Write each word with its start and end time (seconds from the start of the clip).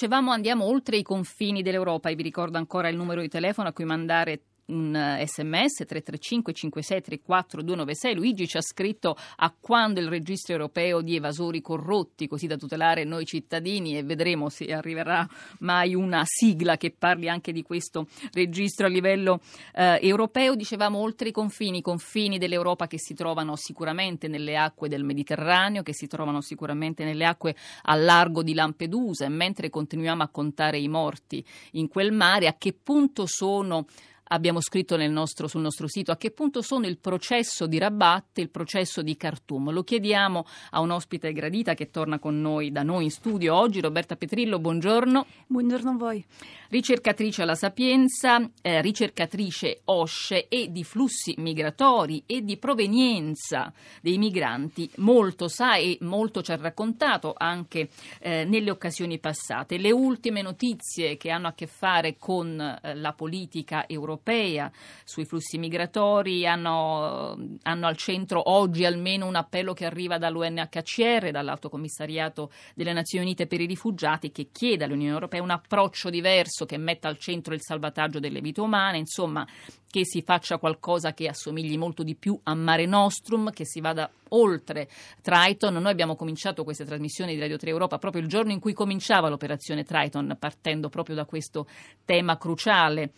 Dicevamo 0.00 0.30
andiamo 0.30 0.64
oltre 0.64 0.96
i 0.96 1.02
confini 1.02 1.60
dell'Europa 1.60 2.08
e 2.08 2.14
vi 2.14 2.22
ricordo 2.22 2.56
ancora 2.56 2.88
il 2.88 2.96
numero 2.96 3.20
di 3.20 3.28
telefono 3.28 3.68
a 3.68 3.72
cui 3.74 3.84
mandare 3.84 4.44
un 4.70 4.94
sms 5.26 5.84
335 5.84 6.52
5634 6.52 7.62
296 7.62 8.14
Luigi 8.14 8.46
ci 8.46 8.56
ha 8.56 8.62
scritto 8.62 9.16
a 9.36 9.54
quando 9.58 10.00
il 10.00 10.08
registro 10.08 10.54
europeo 10.54 11.00
di 11.00 11.16
evasori 11.16 11.60
corrotti 11.60 12.26
così 12.26 12.46
da 12.46 12.56
tutelare 12.56 13.04
noi 13.04 13.24
cittadini 13.24 13.98
e 13.98 14.02
vedremo 14.02 14.48
se 14.48 14.72
arriverà 14.72 15.28
mai 15.60 15.94
una 15.94 16.22
sigla 16.24 16.76
che 16.76 16.94
parli 16.96 17.28
anche 17.28 17.52
di 17.52 17.62
questo 17.62 18.06
registro 18.32 18.86
a 18.86 18.88
livello 18.88 19.40
eh, 19.74 19.98
europeo. 20.00 20.54
Dicevamo 20.54 20.98
oltre 20.98 21.28
i 21.28 21.32
confini 21.32 21.78
i 21.78 21.82
confini 21.82 22.38
dell'Europa 22.38 22.86
che 22.86 22.98
si 22.98 23.14
trovano 23.14 23.56
sicuramente 23.56 24.28
nelle 24.28 24.56
acque 24.56 24.88
del 24.88 25.04
Mediterraneo 25.04 25.82
che 25.82 25.94
si 25.94 26.06
trovano 26.06 26.40
sicuramente 26.40 27.04
nelle 27.04 27.24
acque 27.24 27.56
a 27.82 27.94
largo 27.94 28.42
di 28.42 28.54
Lampedusa 28.54 29.24
e 29.24 29.28
mentre 29.28 29.70
continuiamo 29.70 30.22
a 30.22 30.28
contare 30.28 30.78
i 30.78 30.88
morti 30.88 31.44
in 31.72 31.88
quel 31.88 32.12
mare 32.12 32.46
a 32.46 32.54
che 32.56 32.72
punto 32.72 33.26
sono 33.26 33.86
abbiamo 34.32 34.60
scritto 34.60 34.96
nostro, 35.08 35.48
sul 35.48 35.60
nostro 35.60 35.88
sito 35.88 36.12
a 36.12 36.16
che 36.16 36.30
punto 36.30 36.62
sono 36.62 36.86
il 36.86 36.98
processo 36.98 37.66
di 37.66 37.78
Rabat 37.78 38.38
e 38.38 38.42
il 38.42 38.50
processo 38.50 39.02
di 39.02 39.16
Khartoum. 39.16 39.70
Lo 39.70 39.82
chiediamo 39.82 40.44
a 40.70 40.80
un 40.80 40.90
ospite 40.90 41.32
gradita 41.32 41.74
che 41.74 41.90
torna 41.90 42.18
con 42.18 42.40
noi 42.40 42.70
da 42.70 42.82
noi 42.82 43.04
in 43.04 43.10
studio 43.10 43.54
oggi, 43.54 43.80
Roberta 43.80 44.16
Petrillo, 44.16 44.58
buongiorno. 44.58 45.26
Buongiorno 45.46 45.90
a 45.90 45.96
voi. 45.96 46.24
Ricercatrice 46.68 47.42
alla 47.42 47.56
Sapienza, 47.56 48.48
eh, 48.62 48.80
ricercatrice 48.80 49.80
OSCE 49.84 50.46
e 50.48 50.70
di 50.70 50.84
flussi 50.84 51.34
migratori 51.38 52.22
e 52.26 52.44
di 52.44 52.56
provenienza 52.56 53.72
dei 54.00 54.18
migranti. 54.18 54.88
Molto 54.96 55.48
sa 55.48 55.74
e 55.74 55.98
molto 56.02 56.42
ci 56.42 56.52
ha 56.52 56.56
raccontato 56.56 57.34
anche 57.36 57.88
eh, 58.20 58.44
nelle 58.44 58.70
occasioni 58.70 59.18
passate. 59.18 59.78
Le 59.78 59.90
ultime 59.90 60.42
notizie 60.42 61.16
che 61.16 61.30
hanno 61.30 61.48
a 61.48 61.52
che 61.52 61.66
fare 61.66 62.16
con 62.16 62.60
eh, 62.60 62.94
la 62.94 63.12
politica 63.12 63.88
europea 63.88 64.18
europea 64.20 64.70
sui 65.04 65.24
flussi 65.24 65.58
migratori, 65.58 66.46
hanno, 66.46 67.36
hanno 67.62 67.86
al 67.86 67.96
centro 67.96 68.50
oggi 68.50 68.84
almeno 68.84 69.26
un 69.26 69.34
appello 69.34 69.72
che 69.72 69.86
arriva 69.86 70.18
dall'UNHCR, 70.18 71.30
dall'Alto 71.30 71.68
Commissariato 71.68 72.50
delle 72.74 72.92
Nazioni 72.92 73.24
Unite 73.24 73.46
per 73.46 73.60
i 73.60 73.66
rifugiati, 73.66 74.30
che 74.30 74.48
chiede 74.52 74.84
all'Unione 74.84 75.12
Europea 75.12 75.42
un 75.42 75.50
approccio 75.50 76.10
diverso 76.10 76.66
che 76.66 76.76
metta 76.76 77.08
al 77.08 77.18
centro 77.18 77.54
il 77.54 77.62
salvataggio 77.62 78.20
delle 78.20 78.40
vite 78.40 78.60
umane, 78.60 78.98
insomma 78.98 79.46
che 79.90 80.06
si 80.06 80.22
faccia 80.22 80.58
qualcosa 80.58 81.12
che 81.12 81.26
assomigli 81.26 81.76
molto 81.76 82.04
di 82.04 82.14
più 82.14 82.38
a 82.44 82.54
Mare 82.54 82.86
Nostrum, 82.86 83.50
che 83.50 83.66
si 83.66 83.80
vada 83.80 84.08
oltre 84.28 84.88
Triton. 85.20 85.74
Noi 85.74 85.90
abbiamo 85.90 86.14
cominciato 86.14 86.62
queste 86.62 86.84
trasmissioni 86.84 87.34
di 87.34 87.40
Radio 87.40 87.56
3 87.56 87.70
Europa 87.70 87.98
proprio 87.98 88.22
il 88.22 88.28
giorno 88.28 88.52
in 88.52 88.60
cui 88.60 88.72
cominciava 88.72 89.28
l'operazione 89.28 89.82
Triton, 89.82 90.36
partendo 90.38 90.88
proprio 90.88 91.16
da 91.16 91.24
questo 91.24 91.66
tema 92.04 92.36
cruciale 92.36 93.12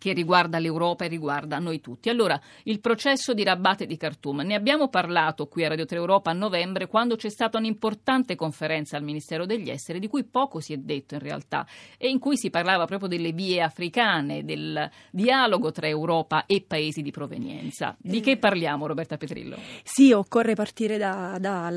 che 0.00 0.14
riguarda 0.14 0.58
l'Europa 0.58 1.04
e 1.04 1.08
riguarda 1.08 1.58
noi 1.58 1.80
tutti. 1.80 2.08
Allora, 2.08 2.40
il 2.64 2.80
processo 2.80 3.34
di 3.34 3.44
Rabat 3.44 3.82
e 3.82 3.86
di 3.86 3.98
Khartoum. 3.98 4.40
Ne 4.40 4.54
abbiamo 4.54 4.88
parlato 4.88 5.46
qui 5.46 5.62
a 5.62 5.68
Radio 5.68 5.84
3 5.84 5.98
Europa 5.98 6.30
a 6.30 6.32
novembre 6.32 6.86
quando 6.86 7.16
c'è 7.16 7.28
stata 7.28 7.58
un'importante 7.58 8.34
conferenza 8.34 8.96
al 8.96 9.02
Ministero 9.02 9.44
degli 9.44 9.68
Esteri 9.68 9.98
di 9.98 10.08
cui 10.08 10.24
poco 10.24 10.60
si 10.60 10.72
è 10.72 10.78
detto 10.78 11.14
in 11.14 11.20
realtà 11.20 11.66
e 11.98 12.08
in 12.08 12.18
cui 12.18 12.38
si 12.38 12.48
parlava 12.48 12.86
proprio 12.86 13.10
delle 13.10 13.32
vie 13.32 13.60
africane, 13.60 14.42
del 14.42 14.90
dialogo 15.10 15.70
tra 15.70 15.86
Europa 15.86 16.46
e 16.46 16.64
paesi 16.66 17.02
di 17.02 17.10
provenienza. 17.10 17.94
Di 17.98 18.20
che 18.20 18.38
parliamo 18.38 18.86
Roberta 18.86 19.18
Petrillo? 19.18 19.58
Sì, 19.82 20.12
occorre 20.12 20.54
partire 20.54 20.96
da, 20.96 21.36
da 21.38 21.70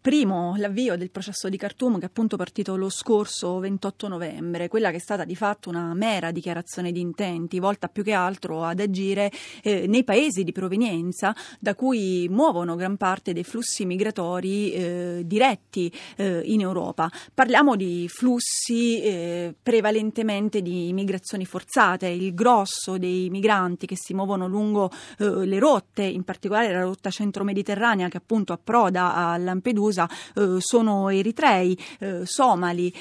primo, 0.00 0.54
l'avvio 0.56 0.96
del 0.96 1.10
processo 1.10 1.48
di 1.48 1.56
Khartoum 1.56 1.98
che 1.98 2.04
è 2.04 2.06
appunto 2.06 2.36
partito 2.36 2.76
lo 2.76 2.90
scorso 2.90 3.58
28 3.58 4.06
novembre, 4.06 4.68
quella 4.68 4.90
che 4.90 4.98
è 4.98 5.00
stata 5.00 5.24
di 5.24 5.34
fatto 5.34 5.68
una 5.68 5.94
mera 5.94 6.30
dichiarazione 6.30 6.92
di 6.92 7.00
intenti 7.00 7.55
strumenti, 7.56 7.60
volta 7.60 7.88
più 7.88 8.02
che 8.02 8.12
altro 8.12 8.64
ad 8.64 8.80
agire 8.80 9.30
eh, 9.62 9.86
nei 9.86 10.04
paesi 10.04 10.44
di 10.44 10.52
provenienza 10.52 11.34
da 11.58 11.74
cui 11.74 12.28
muovono 12.30 12.76
gran 12.76 12.96
parte 12.96 13.32
dei 13.32 13.44
flussi 13.44 13.84
migratori 13.84 14.72
eh, 14.72 15.22
diretti 15.24 15.92
eh, 16.16 16.42
in 16.44 16.60
Europa. 16.60 17.10
Parliamo 17.32 17.76
di 17.76 18.08
flussi 18.08 19.00
eh, 19.00 19.54
prevalentemente 19.60 20.62
di 20.62 20.92
migrazioni 20.92 21.44
forzate, 21.44 22.06
il 22.08 22.34
grosso 22.34 22.98
dei 22.98 23.28
migranti 23.30 23.86
che 23.86 23.96
si 23.96 24.14
muovono 24.14 24.46
lungo 24.46 24.90
eh, 25.18 25.46
le 25.46 25.58
rotte, 25.58 26.02
in 26.02 26.24
particolare 26.24 26.72
la 26.72 26.80
rotta 26.82 27.10
centro-mediterranea 27.10 28.08
che 28.08 28.18
appunto 28.18 28.52
approda 28.52 29.14
a 29.14 29.36
Lampedusa, 29.36 30.08
eh, 30.34 30.56
sono 30.58 31.08
eritrei, 31.08 31.78
somali, 32.24 32.92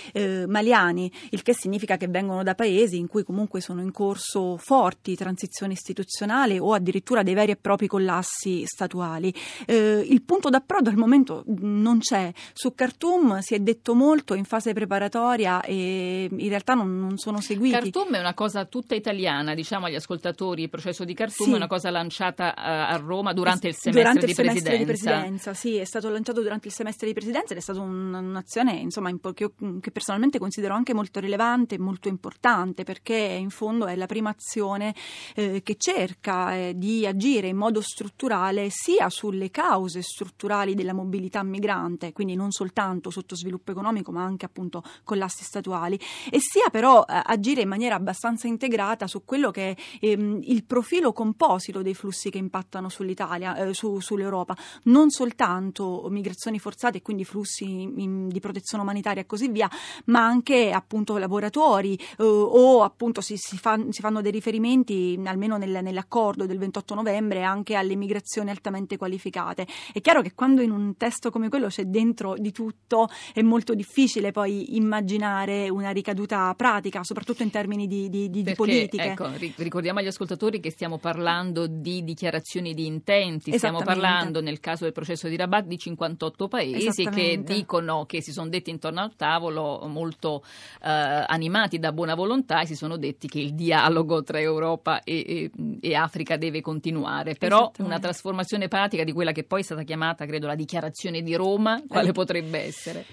maliani, 0.48 1.12
il 1.32 1.42
che 1.42 1.54
significa 1.54 1.98
che 1.98 2.08
vengono 2.08 2.44
da 2.44 2.56
paesi 2.56 2.98
in 2.98 3.08
cui 3.08 3.24
comunque 3.24 3.62
sono 3.62 3.82
in 3.82 3.92
corso 3.92 4.45
forti 4.58 5.16
transizioni 5.16 5.74
istituzionali 5.74 6.58
o 6.60 6.74
addirittura 6.74 7.24
dei 7.24 7.34
veri 7.34 7.52
e 7.52 7.56
propri 7.56 7.88
collassi 7.88 8.64
statuali. 8.66 9.34
Eh, 9.66 10.06
il 10.08 10.22
punto 10.22 10.50
d'approdo 10.50 10.90
al 10.90 10.98
momento 10.98 11.44
non 11.46 12.00
c'è. 12.00 12.32
Su 12.54 12.74
Khartoum 12.74 13.40
si 13.40 13.56
è 13.56 13.60
detto 13.60 13.94
molto 13.96 14.34
in 14.34 14.46
fase 14.46 14.74
preparatoria 14.74 15.62
e 15.62 16.30
in 16.32 16.50
realtà 16.50 16.74
non, 16.74 16.98
non 16.98 17.18
sono 17.18 17.42
seguiti. 17.42 17.74
Khartoum 17.76 18.16
è 18.16 18.20
una 18.20 18.34
cosa 18.34 18.66
tutta 18.66 18.96
italiana, 18.96 19.54
diciamo 19.54 19.86
agli 19.86 19.96
ascoltatori, 19.96 20.64
il 20.64 20.70
processo 20.70 21.04
di 21.04 21.14
Khartoum 21.14 21.50
sì. 21.50 21.54
è 21.54 21.58
una 21.58 21.68
cosa 21.68 21.90
lanciata 21.90 22.56
a, 22.56 22.90
a 22.90 22.98
Roma 22.98 23.34
durante 23.34 23.68
il 23.68 23.76
semestre, 23.76 24.04
durante 24.04 24.26
di, 24.26 24.32
il 24.32 24.38
semestre 24.38 24.78
di, 24.78 24.86
presidenza. 24.86 25.54
Sì, 25.54 25.76
è 25.78 25.86
stato 25.86 26.10
lanciato 26.10 26.42
durante 26.42 26.68
il 26.68 26.74
semestre 26.74 27.08
di 27.08 27.14
presidenza 27.14 27.54
ed 27.54 27.60
è 27.60 27.62
stata 27.62 27.80
un'azione 27.80 28.74
insomma, 28.74 29.12
che, 29.34 29.52
che 29.80 29.92
personalmente 29.92 30.40
considero 30.40 30.74
anche 30.74 30.94
molto 30.94 31.20
rilevante 31.20 31.76
e 31.76 31.80
molto 31.80 32.08
importante 32.08 32.84
perché 32.84 33.16
in 33.16 33.50
fondo 33.50 33.86
è 33.86 33.96
la 33.96 34.06
prima 34.06 34.35
azione 34.36 34.94
eh, 35.34 35.62
che 35.64 35.76
cerca 35.78 36.56
eh, 36.56 36.74
di 36.76 37.06
agire 37.08 37.48
in 37.48 37.58
modo 37.58 37.82
strutturale 37.82 38.68
sia 38.70 39.10
sulle 39.10 39.50
cause 39.50 40.02
strutturali 40.02 40.76
della 40.76 40.94
mobilità 40.94 41.42
migrante, 41.44 42.14
quindi 42.14 42.36
non 42.36 42.52
soltanto 42.52 43.10
sottosviluppo 43.10 43.72
economico 43.72 44.12
ma 44.12 44.24
anche 44.24 44.46
appunto 44.46 44.84
collassi 45.04 45.44
statuali, 45.44 46.00
e 46.30 46.40
sia 46.40 46.70
però 46.70 47.04
eh, 47.08 47.20
agire 47.24 47.62
in 47.62 47.70
maniera 47.70 47.96
abbastanza 47.96 48.48
integrata 48.48 49.08
su 49.08 49.24
quello 49.24 49.52
che 49.52 49.72
è 49.72 49.76
ehm, 50.02 50.40
il 50.44 50.64
profilo 50.66 51.14
composito 51.14 51.82
dei 51.82 51.94
flussi 51.96 52.30
che 52.30 52.38
impattano 52.38 52.90
sull'Italia, 52.90 53.56
eh, 53.56 53.74
su, 53.74 54.00
sull'Europa, 54.00 54.56
non 54.84 55.10
soltanto 55.10 56.08
migrazioni 56.10 56.60
forzate 56.60 56.98
e 56.98 57.02
quindi 57.02 57.26
flussi 57.26 57.64
in, 57.66 58.28
di 58.28 58.40
protezione 58.40 58.84
umanitaria 58.84 59.22
e 59.22 59.26
così 59.26 59.48
via, 59.48 59.70
ma 60.06 60.26
anche 60.26 60.72
appunto 60.72 61.18
lavoratori 61.18 61.96
eh, 62.18 62.24
o 62.24 62.84
appunto 62.84 63.22
si, 63.22 63.36
si, 63.38 63.58
fa, 63.58 63.80
si 63.90 64.02
fanno 64.02 64.22
dei 64.26 64.32
riferimenti, 64.32 65.20
almeno 65.26 65.58
nel, 65.58 65.84
nell'accordo 65.84 66.48
del 66.48 66.58
28 66.58 66.96
novembre, 66.96 67.44
anche 67.44 67.76
alle 67.76 67.96
migrazioni 67.96 68.50
altamente 68.50 68.98
qualificate. 68.98 69.68
È 69.94 70.02
chiaro 70.02 70.22
che 70.22 70.34
quando 70.34 70.62
in 70.62 70.72
un 70.72 70.98
testo 70.98 71.30
come 71.30 71.48
quello 71.48 71.68
c'è 71.68 71.86
dentro 71.86 72.36
di 72.38 72.52
tutto 72.52 73.08
è 73.34 73.42
molto 73.42 73.76
difficile 73.76 74.32
poi 74.32 74.76
immaginare 74.76 75.70
una 75.70 75.92
ricaduta 75.92 76.54
pratica, 76.56 77.04
soprattutto 77.04 77.44
in 77.44 77.52
termini 77.52 77.88
di, 77.88 78.10
di, 78.10 78.30
di, 78.30 78.42
Perché, 78.42 78.56
politiche. 78.56 79.04
Ecco, 79.04 79.30
ricordiamo 79.58 80.00
agli 80.00 80.08
ascoltatori 80.08 80.60
che 80.60 80.72
stiamo 80.72 80.98
parlando 80.98 81.68
di 81.68 82.04
dichiarazioni 82.04 82.74
di 82.74 82.86
intenti, 82.88 83.56
stiamo 83.58 83.82
parlando 83.84 84.42
nel 84.42 84.60
caso 84.60 84.86
del 84.86 84.94
processo 84.94 85.28
di 85.28 85.36
Rabat 85.36 85.66
di 85.66 85.78
58 85.78 86.48
paesi 86.48 87.08
che 87.10 87.42
dicono 87.44 88.06
che 88.06 88.22
si 88.22 88.32
sono 88.32 88.50
detti 88.50 88.72
intorno 88.72 89.02
al 89.02 89.16
tavolo 89.16 89.86
molto 89.88 90.44
eh, 90.82 90.90
animati 90.90 91.78
da 91.80 91.92
buona 91.92 92.16
volontà 92.16 92.62
e 92.62 92.66
si 92.66 92.76
sono 92.76 92.98
detti 92.98 93.28
che 93.28 93.40
il 93.40 93.54
dialogo 93.54 94.05
tra 94.24 94.40
Europa 94.40 95.04
e, 95.04 95.52
e, 95.52 95.80
e 95.82 95.96
Africa 95.96 96.38
deve 96.38 96.62
continuare, 96.62 97.36
però 97.36 97.72
una 97.80 98.00
trasformazione 98.00 98.68
pratica 98.68 99.04
di 99.04 99.12
quella 99.12 99.32
che 99.32 99.44
poi 99.44 99.62
è 99.62 99.64
stata 99.64 99.84
chiamata, 99.84 100.26
credo, 100.26 100.48
la 100.48 100.56
dichiarazione 100.56 101.22
di 101.22 101.36
Roma, 101.36 101.82
quale 101.88 102.10
eh. 102.10 102.14
potrebbe 102.14 102.60
essere? 102.60 103.06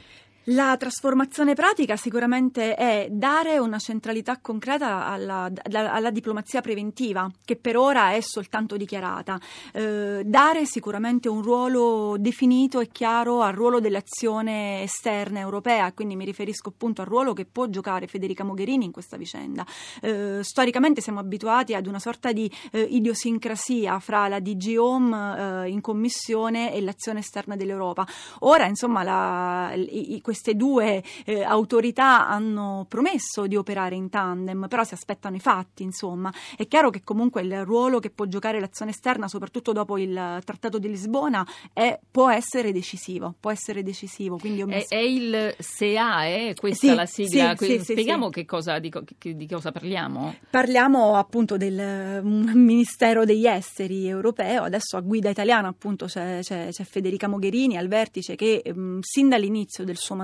La 0.47 0.77
trasformazione 0.77 1.55
pratica 1.55 1.95
sicuramente 1.95 2.75
è 2.75 3.07
dare 3.13 3.59
una 3.59 3.79
centralità 3.79 4.39
concreta 4.41 5.07
alla, 5.07 5.49
alla, 5.71 6.11
diplomazia 6.11 6.61
preventiva, 6.61 7.31
che 7.45 7.55
per 7.55 7.77
ora 7.77 8.11
è 8.11 8.21
soltanto 8.21 8.77
dichiarata, 8.77 9.39
eh, 9.73 10.23
dare 10.25 10.65
sicuramente 10.67 11.29
un 11.29 11.43
ruolo 11.43 12.17
definito 12.19 12.81
e 12.81 12.89
chiaro 12.89 13.43
al 13.43 13.53
ruolo 13.53 13.79
dell'azione 13.79 14.83
esterna 14.83 15.39
europea, 15.39 15.93
quindi 15.93 16.17
mi 16.17 16.25
riferisco 16.25 16.71
appunto 16.71 17.03
al 17.03 17.07
ruolo 17.07 17.35
che 17.35 17.45
può 17.45 17.69
giocare 17.69 18.09
Federica 18.09 18.43
Mogherini 18.43 18.85
in 18.85 18.91
questa 18.91 19.17
vicenda. 19.17 19.65
Eh, 20.01 20.41
storicamente 20.43 21.01
siamo 21.01 21.21
abituati 21.21 21.75
ad 21.75 21.87
una 21.87 22.01
sorta 22.01 22.33
di 22.33 22.51
eh, 22.73 22.81
idiosincrasia 22.81 24.01
fra 24.01 24.27
la 24.27 24.41
DG 24.41 24.75
Home 24.77 25.67
eh, 25.67 25.71
in 25.71 25.81
commissione 25.81 26.75
e 26.75 26.81
l'azione 26.81 27.21
esterna 27.21 27.55
dell'Europa. 27.55 28.05
Ora, 28.41 28.67
insomma, 28.67 29.05
la, 29.05 29.73
i, 29.75 30.21
queste 30.33 30.55
due 30.55 31.03
eh, 31.27 31.43
autorità 31.43 32.27
hanno 32.27 32.87
promesso 32.89 33.47
di 33.47 33.55
operare 33.55 33.95
in 33.95 34.09
tandem, 34.09 34.67
però 34.67 34.83
si 34.83 34.95
aspettano 34.95 35.37
i 35.37 35.41
fatti, 35.41 35.83
insomma. 35.83 36.33
È 36.57 36.67
chiaro 36.67 36.89
che 36.89 37.03
comunque 37.05 37.43
il 37.43 37.65
ruolo 37.67 37.99
che 38.01 38.09
può 38.09 38.25
giocare 38.25 38.59
l'azione 38.59 38.93
esterna, 38.93 39.29
soprattutto 39.29 39.73
dopo 39.73 39.99
il 39.99 40.41
Trattato 40.43 40.79
di 40.79 40.89
Lisbona, 40.89 41.47
è, 41.75 42.01
può 42.11 42.31
essere 42.31 42.73
decisivo, 42.73 43.35
può 43.39 43.51
essere 43.51 43.83
decisivo. 43.83 44.39
Messo... 44.43 44.95
È, 44.95 44.97
è, 44.97 45.01
il 45.01 45.55
SEA, 45.59 46.25
è 46.25 46.55
questa 46.57 46.89
sì, 46.89 46.95
la 46.95 47.07
sigla? 47.07 47.55
Sì, 47.57 47.67
sì, 47.67 47.93
Spieghiamo 47.93 48.31
che 48.31 48.47
cosa, 48.47 48.79
di, 48.79 48.91
di, 49.19 49.47
cosa 49.47 49.71
parliamo? 49.71 50.35
Parliamo 50.49 51.17
appunto 51.17 51.59
del 51.59 52.23
Ministero 52.25 53.27
degli 53.27 53.47
Esteri 53.47 54.09
europeo, 54.09 54.63
adesso 54.63 54.97
a 54.97 55.01
guida 55.01 55.29
italiana 55.29 55.69
appunto 55.69 56.07
c'è, 56.07 56.39
c'è, 56.41 56.69
c'è 56.71 56.85
Federica 56.85 57.29
Mogherini 57.29 57.77
al 57.77 57.89
vertice 57.89 58.35
che 58.35 58.63
mh, 58.65 59.01
sin 59.03 59.29
dall'inizio 59.29 59.85
del 59.85 59.99
suo 59.99 60.15
mandato 60.15 60.21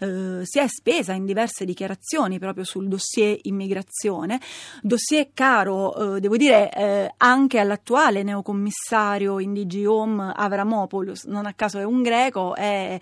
eh, 0.00 0.40
si 0.42 0.58
è 0.58 0.66
spesa 0.68 1.12
in 1.12 1.24
diverse 1.24 1.64
dichiarazioni 1.64 2.38
proprio 2.38 2.64
sul 2.64 2.88
dossier 2.88 3.38
immigrazione, 3.42 4.40
dossier 4.82 5.28
caro, 5.32 6.16
eh, 6.16 6.20
devo 6.20 6.36
dire, 6.36 6.70
eh, 6.72 7.14
anche 7.16 7.58
all'attuale 7.58 8.22
neocommissario 8.22 9.40
in 9.40 9.54
DG 9.54 9.84
Home 9.86 10.32
Avramopoulos, 10.34 11.24
non 11.24 11.46
a 11.46 11.54
caso 11.54 11.78
è 11.78 11.84
un 11.84 12.02
greco, 12.02 12.54
è 12.54 12.98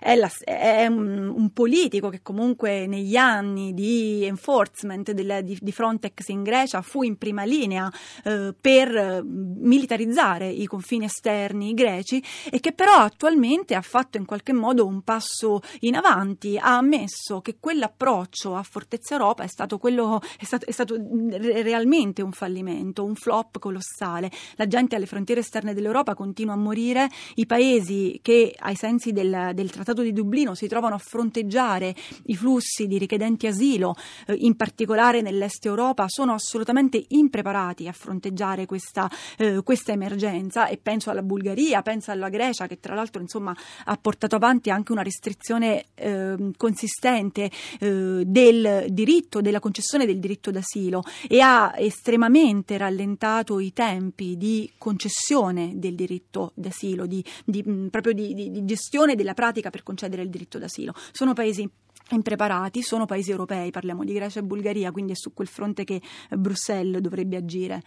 è, 0.00 0.16
la, 0.16 0.30
è 0.42 0.86
un, 0.86 1.28
un, 1.28 1.50
politico 1.52 2.08
che 2.08 2.22
comunque 2.22 2.86
negli 2.86 3.16
anni 3.16 3.74
di 3.74 4.24
enforcement 4.24 5.12
della, 5.12 5.42
di, 5.42 5.58
di, 5.60 5.72
Frontex 5.72 6.28
in 6.28 6.42
Grecia 6.42 6.80
fu 6.80 7.02
in 7.02 7.18
prima 7.18 7.44
linea 7.44 7.92
eh, 8.24 8.54
per 8.58 9.22
militarizzare 9.22 10.48
i 10.48 10.64
confini 10.66 11.04
esterni 11.04 11.74
greci 11.74 12.24
e 12.50 12.60
che 12.60 12.72
però 12.72 12.94
attualmente 12.94 13.74
ha 13.74 13.82
fatto 13.82 14.16
in 14.16 14.24
qualche 14.24 14.54
modo 14.54 14.86
un 14.86 15.02
passo 15.02 15.60
in 15.80 15.96
avanti, 15.96 16.56
ha 16.56 16.78
ammesso 16.78 17.40
che 17.42 17.56
quell'approccio 17.60 18.54
a 18.54 18.62
Fortezza 18.62 19.14
Europa 19.14 19.42
è 19.42 19.48
stato, 19.48 19.76
quello, 19.76 20.20
è 20.38 20.44
stato, 20.44 20.64
è 20.64 20.70
stato 20.70 20.96
realmente 20.96 22.22
un 22.22 22.32
fallimento, 22.32 23.04
un 23.04 23.14
flop 23.14 23.58
colossale. 23.58 24.30
La 24.56 24.66
gente 24.66 24.96
alle 24.96 25.06
frontiere 25.06 25.40
esterne 25.40 25.74
dell'Europa 25.74 26.14
continua 26.14 26.54
a 26.54 26.56
morire, 26.56 27.08
i 27.34 27.44
paesi 27.44 28.18
che 28.22 28.54
ai 28.58 28.76
sensi 28.76 29.12
del, 29.12 29.50
del 29.52 29.70
trattato 29.70 29.89
Trattato 29.90 30.02
di 30.02 30.12
Dublino 30.12 30.54
si 30.54 30.68
trovano 30.68 30.94
a 30.94 30.98
fronteggiare 30.98 31.96
i 32.26 32.36
flussi 32.36 32.86
di 32.86 32.96
richiedenti 32.96 33.48
asilo, 33.48 33.96
eh, 34.26 34.34
in 34.34 34.54
particolare 34.54 35.20
nell'est 35.20 35.66
Europa, 35.66 36.04
sono 36.06 36.32
assolutamente 36.32 37.04
impreparati 37.08 37.88
a 37.88 37.92
fronteggiare 37.92 38.66
questa, 38.66 39.10
eh, 39.36 39.62
questa, 39.64 39.90
emergenza 39.90 40.68
e 40.68 40.76
penso 40.76 41.10
alla 41.10 41.22
Bulgaria, 41.22 41.82
penso 41.82 42.12
alla 42.12 42.28
Grecia 42.28 42.68
che 42.68 42.78
tra 42.78 42.94
l'altro 42.94 43.20
insomma, 43.20 43.52
ha 43.86 43.96
portato 43.96 44.36
avanti 44.36 44.70
anche 44.70 44.92
una 44.92 45.02
restrizione 45.02 45.86
eh, 45.94 46.36
consistente 46.56 47.50
del 47.80 48.86
diritto, 48.90 49.40
della 49.40 49.58
concessione 49.58 50.06
del 50.06 50.20
diritto 50.20 50.50
d'asilo 50.50 51.02
e 51.28 51.40
ha 51.40 51.74
estremamente 51.76 52.76
rallentato 52.76 53.58
i 53.58 53.72
tempi 53.72 54.36
di 54.36 54.70
concessione 54.78 55.72
del 55.74 55.94
diritto 55.94 56.52
d'asilo, 56.54 57.06
di, 57.06 57.24
di, 57.44 57.64
proprio 57.90 58.12
di, 58.12 58.34
di 58.34 58.64
gestione 58.64 59.16
della 59.16 59.34
pratica 59.34 59.70
per 59.70 59.79
per 59.80 59.82
concedere 59.82 60.22
il 60.22 60.28
diritto 60.28 60.58
d'asilo. 60.58 60.92
Sono 61.12 61.32
paesi 61.32 61.68
impreparati, 62.10 62.82
sono 62.82 63.06
paesi 63.06 63.30
europei, 63.30 63.70
parliamo 63.70 64.04
di 64.04 64.12
Grecia 64.12 64.40
e 64.40 64.42
Bulgaria, 64.42 64.90
quindi 64.92 65.12
è 65.12 65.16
su 65.16 65.32
quel 65.32 65.48
fronte 65.48 65.84
che 65.84 66.00
Bruxelles 66.30 67.00
dovrebbe 67.00 67.36
agire. 67.36 67.82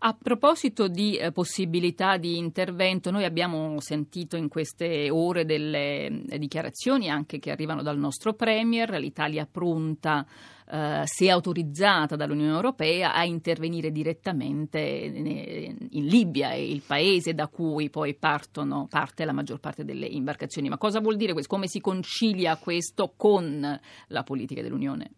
A 0.00 0.16
proposito 0.20 0.88
di 0.88 1.16
eh, 1.16 1.32
possibilità 1.32 2.16
di 2.16 2.36
intervento, 2.36 3.10
noi 3.10 3.24
abbiamo 3.24 3.80
sentito 3.80 4.36
in 4.36 4.48
queste 4.48 5.10
ore 5.10 5.44
delle 5.44 6.06
eh, 6.06 6.38
dichiarazioni 6.38 7.08
anche 7.08 7.38
che 7.38 7.50
arrivano 7.50 7.82
dal 7.82 7.98
nostro 7.98 8.34
Premier, 8.34 8.90
l'Italia 8.98 9.46
pronta 9.50 10.26
eh, 10.70 11.02
se 11.04 11.28
autorizzata 11.28 12.16
dall'Unione 12.16 12.54
Europea 12.54 13.12
a 13.12 13.24
intervenire 13.24 13.90
direttamente 13.90 14.78
in 14.80 16.06
Libia, 16.06 16.54
il 16.54 16.82
paese 16.86 17.34
da 17.34 17.48
cui 17.48 17.90
poi 17.90 18.14
partono, 18.14 18.86
parte 18.88 19.24
la 19.24 19.32
maggior 19.32 19.58
parte 19.58 19.84
delle 19.84 20.06
imbarcazioni. 20.06 20.68
Ma 20.68 20.78
cosa 20.78 21.00
vuol 21.00 21.16
dire 21.16 21.32
questo? 21.32 21.52
Come 21.52 21.66
si 21.68 21.80
concilia 21.80 22.56
questo 22.56 23.12
con 23.16 23.80
la 24.06 24.22
politica 24.22 24.62
dell'Unione? 24.62 25.10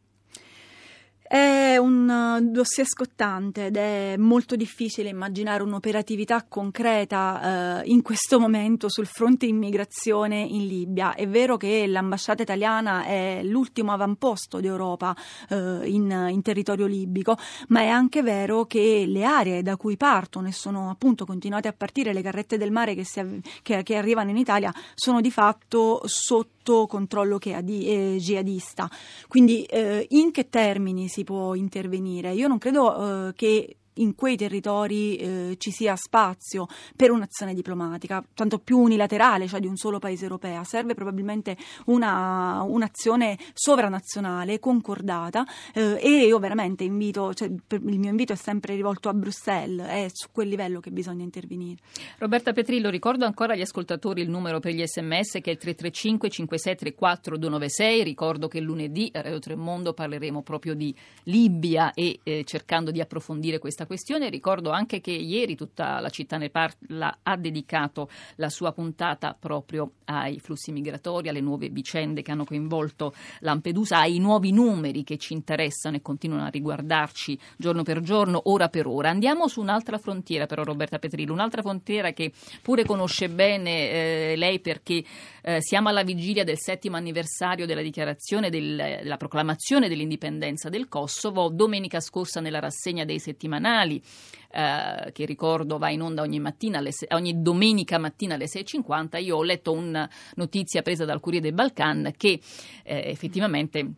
È 1.32 1.78
un 1.78 2.10
uh, 2.10 2.50
dossier 2.50 2.86
scottante 2.86 3.68
ed 3.68 3.78
è 3.78 4.16
molto 4.18 4.54
difficile 4.54 5.08
immaginare 5.08 5.62
un'operatività 5.62 6.44
concreta 6.46 7.80
eh, 7.80 7.88
in 7.88 8.02
questo 8.02 8.38
momento 8.38 8.90
sul 8.90 9.06
fronte 9.06 9.46
immigrazione 9.46 10.40
in 10.40 10.66
Libia. 10.66 11.14
È 11.14 11.26
vero 11.26 11.56
che 11.56 11.86
l'ambasciata 11.86 12.42
italiana 12.42 13.04
è 13.04 13.40
l'ultimo 13.44 13.92
avamposto 13.92 14.60
d'Europa 14.60 15.16
eh, 15.48 15.80
in, 15.84 16.26
in, 16.28 16.42
territorio 16.42 16.84
libico, 16.84 17.38
ma 17.68 17.80
è 17.80 17.88
anche 17.88 18.20
vero 18.20 18.66
che 18.66 19.04
le 19.06 19.24
aree 19.24 19.62
da 19.62 19.78
cui 19.78 19.96
partono 19.96 20.48
e 20.48 20.52
sono 20.52 20.90
appunto 20.90 21.24
continuate 21.24 21.66
a 21.66 21.72
partire 21.72 22.12
le 22.12 22.20
carrette 22.20 22.58
del 22.58 22.70
mare 22.70 22.94
che, 22.94 23.04
si, 23.04 23.40
che, 23.62 23.82
che 23.82 23.96
arrivano 23.96 24.28
in 24.28 24.36
Italia 24.36 24.70
sono 24.94 25.22
di 25.22 25.30
fatto 25.30 26.02
sotto 26.04 26.61
controllo 26.86 27.38
eh, 27.86 28.16
jihadista. 28.18 28.88
Quindi 29.28 29.64
eh, 29.64 30.06
in 30.10 30.30
che 30.30 30.48
termini 30.48 31.08
si 31.08 31.24
può 31.24 31.54
intervenire. 31.54 32.32
Io 32.32 32.48
non 32.48 32.58
credo 32.58 33.28
eh, 33.28 33.32
che 33.34 33.76
in 33.94 34.14
quei 34.14 34.36
territori 34.36 35.16
eh, 35.16 35.54
ci 35.58 35.70
sia 35.70 35.96
spazio 35.96 36.66
per 36.96 37.10
un'azione 37.10 37.54
diplomatica, 37.54 38.24
tanto 38.34 38.58
più 38.58 38.78
unilaterale, 38.78 39.46
cioè 39.46 39.60
di 39.60 39.66
un 39.66 39.76
solo 39.76 39.98
paese 39.98 40.24
europeo. 40.24 40.64
Serve 40.64 40.94
probabilmente 40.94 41.56
una, 41.86 42.62
un'azione 42.62 43.38
sovranazionale, 43.52 44.58
concordata 44.58 45.44
eh, 45.74 45.98
e 46.00 46.26
io 46.26 46.38
veramente 46.38 46.84
invito, 46.84 47.34
cioè, 47.34 47.48
il 47.48 47.98
mio 47.98 48.10
invito 48.10 48.32
è 48.32 48.36
sempre 48.36 48.74
rivolto 48.74 49.08
a 49.08 49.14
Bruxelles, 49.14 49.86
è 49.86 50.06
su 50.12 50.28
quel 50.32 50.48
livello 50.48 50.80
che 50.80 50.90
bisogna 50.90 51.22
intervenire. 51.22 51.80
Roberta 52.18 52.52
Petrillo, 52.52 52.90
ricordo 52.90 53.24
ancora 53.24 53.52
agli 53.52 53.60
ascoltatori 53.60 54.22
il 54.22 54.30
numero 54.30 54.60
per 54.60 54.72
gli 54.72 54.84
sms 54.84 55.32
che 55.32 55.50
è 55.50 55.50
il 55.50 55.58
335 55.58 56.30
5634 56.30 57.36
296, 57.36 58.02
ricordo 58.02 58.48
che 58.48 58.60
lunedì 58.60 59.10
a 59.12 59.20
Radio 59.20 59.38
Tremondo 59.38 59.92
parleremo 59.92 60.42
proprio 60.42 60.74
di 60.74 60.94
Libia 61.24 61.92
e 61.92 62.20
eh, 62.22 62.44
cercando 62.44 62.90
di 62.90 63.00
approfondire 63.00 63.58
questa 63.58 63.81
questa 63.86 63.86
questione. 63.86 64.30
Ricordo 64.30 64.70
anche 64.70 65.00
che 65.00 65.10
ieri 65.10 65.54
tutta 65.56 66.00
la 66.00 66.08
città 66.08 66.36
ne 66.36 66.50
parla 66.50 67.18
ha 67.22 67.36
dedicato 67.36 68.08
la 68.36 68.48
sua 68.48 68.72
puntata 68.72 69.36
proprio 69.38 69.92
ai 70.06 70.38
flussi 70.40 70.72
migratori, 70.72 71.28
alle 71.28 71.40
nuove 71.40 71.68
vicende 71.68 72.22
che 72.22 72.30
hanno 72.30 72.44
coinvolto 72.44 73.14
Lampedusa, 73.40 73.98
ai 73.98 74.18
nuovi 74.18 74.52
numeri 74.52 75.04
che 75.04 75.18
ci 75.18 75.32
interessano 75.32 75.96
e 75.96 76.02
continuano 76.02 76.44
a 76.44 76.48
riguardarci 76.48 77.38
giorno 77.56 77.82
per 77.82 78.00
giorno, 78.00 78.42
ora 78.46 78.68
per 78.68 78.86
ora. 78.86 79.10
Andiamo 79.10 79.48
su 79.48 79.60
un'altra 79.60 79.98
frontiera 79.98 80.46
però 80.46 80.62
Roberta 80.62 80.98
Petrillo, 80.98 81.32
un'altra 81.32 81.62
frontiera 81.62 82.12
che 82.12 82.32
pure 82.60 82.84
conosce 82.84 83.28
bene 83.28 83.90
eh, 83.90 84.34
lei 84.36 84.60
perché 84.60 85.04
eh, 85.42 85.58
siamo 85.60 85.88
alla 85.88 86.02
vigilia 86.02 86.44
del 86.44 86.58
settimo 86.58 86.96
anniversario 86.96 87.66
della 87.66 87.82
dichiarazione 87.82 88.50
del, 88.50 88.76
della 88.76 89.16
proclamazione 89.16 89.88
dell'indipendenza 89.88 90.68
del 90.68 90.88
Kosovo. 90.88 91.48
Domenica 91.48 92.00
scorsa 92.00 92.40
nella 92.40 92.58
rassegna 92.58 93.04
dei 93.04 93.18
settimanali 93.18 93.70
settimanali, 93.72 94.02
eh, 94.50 95.12
che 95.12 95.24
ricordo 95.24 95.78
va 95.78 95.90
in 95.90 96.02
onda 96.02 96.22
ogni, 96.22 96.38
mattina 96.38 96.82
se- 96.90 97.06
ogni 97.10 97.40
domenica 97.40 97.98
mattina 97.98 98.34
alle 98.34 98.46
6.50, 98.46 99.18
io 99.18 99.36
ho 99.38 99.42
letto 99.42 99.72
una 99.72 100.08
notizia 100.34 100.82
presa 100.82 101.04
dal 101.04 101.20
Corriere 101.20 101.46
del 101.46 101.54
Balcan 101.54 102.12
che 102.16 102.40
eh, 102.82 103.02
effettivamente 103.10 103.92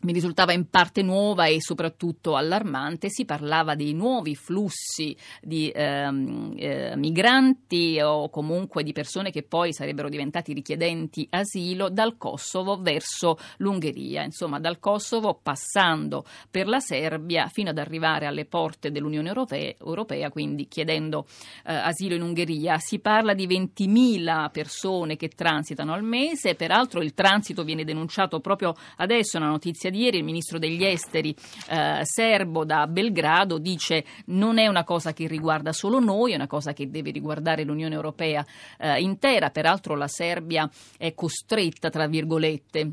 mi 0.00 0.12
risultava 0.12 0.52
in 0.52 0.68
parte 0.68 1.02
nuova 1.02 1.46
e 1.46 1.60
soprattutto 1.60 2.36
allarmante, 2.36 3.10
si 3.10 3.24
parlava 3.24 3.74
dei 3.74 3.94
nuovi 3.94 4.36
flussi 4.36 5.16
di 5.42 5.72
ehm, 5.74 6.54
eh, 6.56 6.96
migranti 6.96 8.00
o 8.00 8.30
comunque 8.30 8.84
di 8.84 8.92
persone 8.92 9.32
che 9.32 9.42
poi 9.42 9.72
sarebbero 9.72 10.08
diventati 10.08 10.52
richiedenti 10.52 11.26
asilo 11.30 11.88
dal 11.88 12.16
Kosovo 12.16 12.76
verso 12.80 13.38
l'Ungheria, 13.56 14.22
insomma 14.22 14.60
dal 14.60 14.78
Kosovo 14.78 15.40
passando 15.42 16.24
per 16.48 16.68
la 16.68 16.78
Serbia 16.78 17.48
fino 17.48 17.70
ad 17.70 17.78
arrivare 17.78 18.26
alle 18.26 18.44
porte 18.44 18.92
dell'Unione 18.92 19.28
Europea, 19.28 19.74
Europea 19.80 20.30
quindi 20.30 20.68
chiedendo 20.68 21.26
eh, 21.66 21.74
asilo 21.74 22.14
in 22.14 22.22
Ungheria. 22.22 22.78
Si 22.78 23.00
parla 23.00 23.34
di 23.34 23.48
20.000 23.48 24.50
persone 24.50 25.16
che 25.16 25.28
transitano 25.28 25.92
al 25.92 26.04
mese, 26.04 26.54
peraltro 26.54 27.02
il 27.02 27.14
transito 27.14 27.64
viene 27.64 27.84
denunciato 27.84 28.38
proprio 28.38 28.74
adesso, 28.96 29.38
una 29.38 29.48
notizia 29.48 29.87
notizia 29.88 29.90
di 29.90 30.02
ieri, 30.02 30.18
il 30.18 30.24
ministro 30.24 30.58
degli 30.58 30.84
esteri 30.84 31.34
eh, 31.68 32.00
serbo 32.02 32.64
da 32.64 32.86
Belgrado 32.86 33.58
dice 33.58 34.04
non 34.26 34.58
è 34.58 34.66
una 34.66 34.84
cosa 34.84 35.12
che 35.12 35.26
riguarda 35.26 35.72
solo 35.72 35.98
noi, 35.98 36.32
è 36.32 36.36
una 36.36 36.46
cosa 36.46 36.72
che 36.72 36.90
deve 36.90 37.10
riguardare 37.10 37.64
l'Unione 37.64 37.94
Europea 37.94 38.44
eh, 38.78 39.00
intera. 39.00 39.50
Peraltro 39.50 39.96
la 39.96 40.08
Serbia 40.08 40.68
è 40.96 41.14
costretta, 41.14 41.90
tra 41.90 42.06
virgolette, 42.06 42.92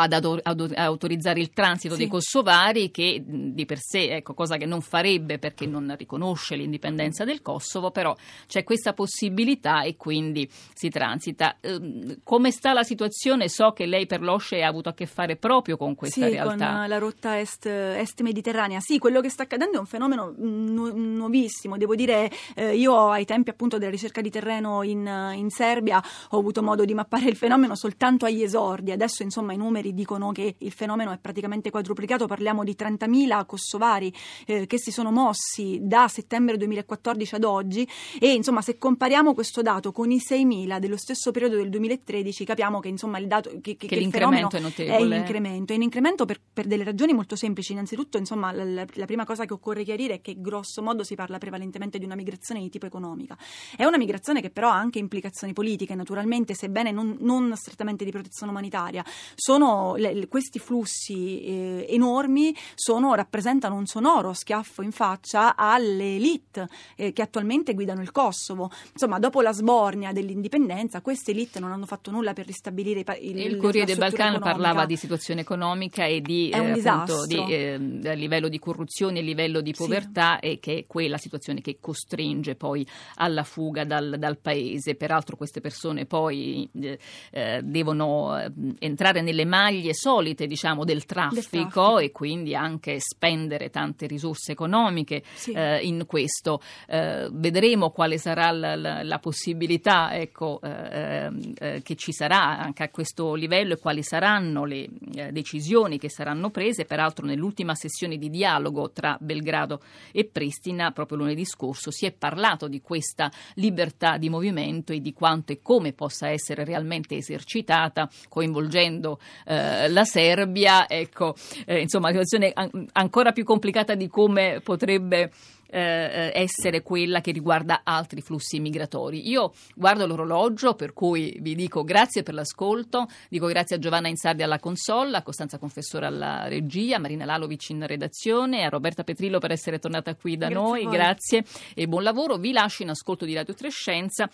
ad, 0.00 0.12
ad 0.42 0.72
autorizzare 0.74 1.40
il 1.40 1.50
transito 1.50 1.94
sì. 1.94 2.00
dei 2.00 2.08
kosovari 2.08 2.90
che 2.90 3.22
di 3.26 3.64
per 3.66 3.78
sé, 3.78 4.16
ecco, 4.16 4.34
cosa 4.34 4.56
che 4.56 4.66
non 4.66 4.80
farebbe 4.80 5.38
perché 5.38 5.66
non 5.66 5.94
riconosce 5.96 6.56
l'indipendenza 6.56 7.24
del 7.24 7.42
Kosovo, 7.42 7.90
però 7.90 8.16
c'è 8.46 8.64
questa 8.64 8.92
possibilità 8.92 9.82
e 9.82 9.96
quindi 9.96 10.48
si 10.50 10.88
transita. 10.88 11.56
Ehm, 11.60 12.20
come 12.22 12.50
sta 12.50 12.72
la 12.72 12.82
situazione? 12.82 13.48
So 13.48 13.72
che 13.72 13.86
lei 13.86 14.06
per 14.06 14.22
l'OSCE 14.22 14.62
ha 14.62 14.68
avuto 14.68 14.88
a 14.88 14.94
che 14.94 15.06
fare 15.06 15.36
proprio 15.36 15.76
con 15.76 15.94
questa 15.94 16.26
sì, 16.26 16.32
realtà. 16.32 16.78
con 16.78 16.88
la 16.88 16.98
rotta 16.98 17.38
est, 17.38 17.66
est, 17.66 18.20
mediterranea. 18.22 18.80
Sì, 18.80 18.98
quello 18.98 19.20
che 19.20 19.28
sta 19.28 19.42
accadendo 19.42 19.76
è 19.76 19.80
un 19.80 19.86
fenomeno 19.86 20.32
nu- 20.36 20.94
nuovissimo. 20.94 21.76
Devo 21.76 21.94
dire, 21.94 22.30
eh, 22.54 22.76
io 22.76 23.10
ai 23.10 23.24
tempi 23.24 23.50
appunto 23.50 23.78
della 23.78 23.90
ricerca 23.90 24.20
di 24.20 24.30
terreno 24.30 24.82
in, 24.82 25.32
in 25.34 25.50
Serbia 25.50 26.02
ho 26.30 26.38
avuto 26.38 26.62
modo 26.62 26.84
di 26.84 26.94
mappare 26.94 27.28
il 27.28 27.36
fenomeno 27.36 27.74
soltanto 27.74 28.24
agli 28.24 28.42
esordi. 28.42 28.92
Adesso 28.92 29.22
insomma 29.22 29.52
i 29.52 29.56
numeri 29.56 29.81
dicono 29.90 30.32
che 30.32 30.54
il 30.58 30.72
fenomeno 30.72 31.12
è 31.12 31.18
praticamente 31.18 31.70
quadruplicato, 31.70 32.26
parliamo 32.26 32.64
di 32.64 32.76
30.000 32.78 33.46
kosovari 33.46 34.12
eh, 34.46 34.66
che 34.66 34.78
si 34.78 34.90
sono 34.90 35.10
mossi 35.10 35.78
da 35.82 36.08
settembre 36.08 36.56
2014 36.56 37.34
ad 37.34 37.44
oggi 37.44 37.88
e 38.18 38.32
insomma 38.32 38.62
se 38.62 38.78
compariamo 38.78 39.34
questo 39.34 39.62
dato 39.62 39.92
con 39.92 40.10
i 40.10 40.18
6.000 40.18 40.78
dello 40.78 40.96
stesso 40.96 41.30
periodo 41.30 41.56
del 41.56 41.68
2013 41.68 42.44
capiamo 42.44 42.80
che 42.80 42.88
insomma 42.88 43.18
il 43.18 43.26
dato 43.26 43.50
che, 43.60 43.76
che, 43.76 43.86
che 43.86 43.96
l'incremento 43.96 44.56
è 44.56 44.60
notevole. 44.60 44.96
È 44.96 45.00
in 45.00 45.12
incremento, 45.12 45.72
è 45.72 45.76
in 45.76 45.82
incremento 45.82 46.24
per, 46.24 46.40
per, 46.52 46.66
delle 46.66 46.84
ragioni 46.84 47.12
molto 47.12 47.36
semplici. 47.36 47.72
Innanzitutto 47.72 48.18
insomma 48.18 48.52
la, 48.52 48.64
la, 48.64 49.04
prima 49.06 49.24
cosa 49.24 49.44
che 49.44 49.52
occorre 49.52 49.84
chiarire 49.84 50.14
è 50.14 50.20
che 50.20 50.36
grosso 50.38 50.82
modo 50.82 51.02
si 51.04 51.14
parla 51.14 51.38
prevalentemente 51.38 51.98
di 51.98 52.04
una 52.04 52.14
migrazione 52.14 52.60
di 52.60 52.68
tipo 52.68 52.86
economica. 52.86 53.36
È 53.76 53.84
una 53.84 53.96
migrazione 53.96 54.40
che 54.40 54.50
però 54.50 54.68
ha 54.68 54.76
anche 54.76 54.98
implicazioni 54.98 55.52
politiche, 55.52 55.94
naturalmente, 55.94 56.54
sebbene 56.54 56.90
non, 56.90 57.16
non 57.20 57.54
strettamente 57.56 58.04
di 58.04 58.10
protezione 58.10 58.52
umanitaria. 58.52 59.04
Sono 59.34 59.61
le, 59.96 60.28
questi 60.28 60.58
flussi 60.58 61.42
eh, 61.44 61.86
enormi 61.88 62.54
sono, 62.74 63.14
rappresentano 63.14 63.74
un 63.74 63.86
sonoro 63.86 64.32
schiaffo 64.32 64.82
in 64.82 64.92
faccia 64.92 65.56
alle 65.56 66.16
elite 66.16 66.68
eh, 66.96 67.12
che 67.12 67.22
attualmente 67.22 67.74
guidano 67.74 68.02
il 68.02 68.10
Kosovo. 68.12 68.70
Insomma, 68.92 69.18
dopo 69.18 69.40
la 69.40 69.52
sbornia 69.52 70.12
dell'indipendenza, 70.12 71.00
queste 71.00 71.30
elite 71.32 71.60
non 71.60 71.72
hanno 71.72 71.86
fatto 71.86 72.10
nulla 72.10 72.32
per 72.32 72.46
ristabilire 72.46 73.00
i, 73.00 73.30
il, 73.30 73.38
il 73.38 73.56
Corriere 73.56 73.86
del 73.86 73.98
Balcano 73.98 74.38
parlava 74.38 74.86
di 74.86 74.96
situazione 74.96 75.40
economica 75.40 76.04
e 76.04 76.20
di, 76.20 76.50
eh, 76.50 76.88
appunto, 76.88 77.26
di 77.26 77.52
eh, 77.52 77.78
livello 78.14 78.48
di 78.48 78.58
corruzione 78.58 79.20
e 79.20 79.22
livello 79.22 79.60
di 79.60 79.72
povertà 79.72 80.38
sì. 80.40 80.48
e 80.48 80.58
che 80.60 80.78
è 80.78 80.84
quella 80.86 81.18
situazione 81.18 81.60
che 81.60 81.78
costringe 81.80 82.54
poi 82.54 82.86
alla 83.16 83.44
fuga 83.44 83.84
dal, 83.84 84.16
dal 84.18 84.38
paese. 84.38 84.94
Peraltro 84.94 85.36
queste 85.36 85.60
persone 85.60 86.06
poi 86.06 86.68
eh, 86.80 86.98
eh 87.30 87.60
devono 87.62 88.40
entrare 88.78 89.20
nelle 89.22 89.44
maglie 89.52 89.92
solite 89.92 90.46
diciamo, 90.46 90.82
del, 90.84 91.04
traffico 91.04 91.34
del 91.34 91.44
traffico 91.50 91.98
e 91.98 92.10
quindi 92.10 92.54
anche 92.54 92.96
spendere 93.00 93.68
tante 93.68 94.06
risorse 94.06 94.52
economiche 94.52 95.22
sì. 95.34 95.52
eh, 95.52 95.80
in 95.80 96.04
questo. 96.06 96.62
Eh, 96.88 97.28
vedremo 97.30 97.90
quale 97.90 98.16
sarà 98.16 98.50
la, 98.50 98.74
la, 98.76 99.02
la 99.02 99.18
possibilità 99.18 100.14
ecco, 100.14 100.58
eh, 100.62 101.80
che 101.82 101.94
ci 101.96 102.12
sarà 102.12 102.58
anche 102.58 102.82
a 102.82 102.88
questo 102.88 103.34
livello 103.34 103.74
e 103.74 103.78
quali 103.78 104.02
saranno 104.02 104.64
le 104.64 104.88
decisioni 105.30 105.98
che 105.98 106.08
saranno 106.08 106.48
prese. 106.48 106.86
Peraltro 106.86 107.26
nell'ultima 107.26 107.74
sessione 107.74 108.16
di 108.16 108.30
dialogo 108.30 108.90
tra 108.90 109.18
Belgrado 109.20 109.82
e 110.12 110.24
Pristina, 110.24 110.92
proprio 110.92 111.18
lunedì 111.18 111.44
scorso, 111.44 111.90
si 111.90 112.06
è 112.06 112.12
parlato 112.12 112.68
di 112.68 112.80
questa 112.80 113.30
libertà 113.54 114.16
di 114.16 114.30
movimento 114.30 114.94
e 114.94 115.00
di 115.00 115.12
quanto 115.12 115.52
e 115.52 115.60
come 115.60 115.92
possa 115.92 116.30
essere 116.30 116.64
realmente 116.64 117.16
esercitata, 117.16 118.08
coinvolgendo 118.28 119.18
eh, 119.44 119.88
la 119.88 120.04
Serbia. 120.04 120.88
Ecco, 120.88 121.34
eh, 121.66 121.80
insomma, 121.80 122.10
una 122.10 122.22
situazione 122.22 122.52
an- 122.54 122.86
ancora 122.92 123.32
più 123.32 123.44
complicata 123.44 123.94
di 123.94 124.08
come 124.08 124.60
potrebbe 124.62 125.30
eh, 125.72 126.30
essere 126.34 126.82
quella 126.82 127.20
che 127.22 127.32
riguarda 127.32 127.80
altri 127.82 128.20
flussi 128.20 128.60
migratori. 128.60 129.28
Io 129.28 129.52
guardo 129.74 130.06
l'orologio, 130.06 130.74
per 130.74 130.92
cui 130.92 131.38
vi 131.40 131.54
dico 131.54 131.82
grazie 131.82 132.22
per 132.22 132.34
l'ascolto, 132.34 133.08
dico 133.30 133.46
grazie 133.46 133.76
a 133.76 133.78
Giovanna 133.78 134.08
Insardi 134.08 134.42
alla 134.42 134.58
console, 134.58 135.16
a 135.16 135.22
Costanza 135.22 135.58
Confessore 135.58 136.06
alla 136.06 136.46
regia, 136.46 136.96
a 136.96 136.98
Marina 136.98 137.24
Lalovic 137.24 137.70
in 137.70 137.86
redazione, 137.86 138.64
a 138.64 138.68
Roberta 138.68 139.02
Petrillo 139.02 139.38
per 139.38 139.52
essere 139.52 139.78
tornata 139.78 140.14
qui 140.14 140.36
da 140.36 140.48
grazie 140.48 140.62
noi, 140.62 140.86
grazie 140.86 141.44
e 141.74 141.88
buon 141.88 142.02
lavoro. 142.02 142.36
Vi 142.36 142.52
lascio 142.52 142.82
in 142.82 142.90
ascolto 142.90 143.24
di 143.24 143.34
Radio 143.34 143.54
Trescenza. 143.54 144.28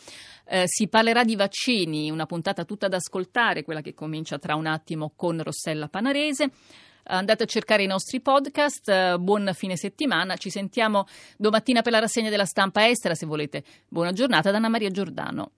Eh, 0.44 0.64
si 0.66 0.88
parlerà 0.88 1.22
di 1.22 1.36
vaccini, 1.36 2.10
una 2.10 2.26
puntata 2.26 2.64
tutta 2.64 2.88
da 2.88 2.96
ascoltare, 2.96 3.62
quella 3.62 3.80
che 3.80 3.94
comincia 3.94 4.38
tra 4.38 4.56
un 4.56 4.66
attimo 4.66 5.12
con 5.14 5.40
Rossella 5.40 5.88
Panarese 5.88 6.50
andate 7.16 7.42
a 7.44 7.46
cercare 7.46 7.82
i 7.82 7.86
nostri 7.86 8.20
podcast. 8.20 8.88
Eh, 8.88 9.16
buon 9.18 9.50
fine 9.54 9.76
settimana. 9.76 10.36
Ci 10.36 10.50
sentiamo 10.50 11.06
domattina 11.36 11.82
per 11.82 11.92
la 11.92 11.98
rassegna 11.98 12.30
della 12.30 12.44
stampa 12.44 12.88
estera, 12.88 13.14
se 13.14 13.26
volete. 13.26 13.62
Buona 13.88 14.12
giornata 14.12 14.50
da 14.50 14.56
Anna 14.58 14.68
Maria 14.68 14.90
Giordano. 14.90 15.52